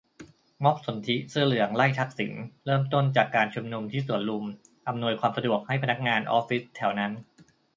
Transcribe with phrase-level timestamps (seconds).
[0.63, 2.31] ม็อบสนธิเสื้อเหลืองไล่ทักษิณ
[2.65, 4.45] เริ่มต้นจากการชุมนุมที่สวนลุม
[4.87, 7.11] อำนวยความสะดวกให้พนักงานออฟฟิศแถวนั้น